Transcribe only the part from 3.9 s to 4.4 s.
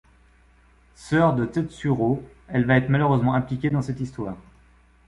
histoire.